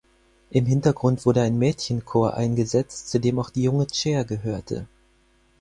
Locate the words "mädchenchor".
1.59-2.33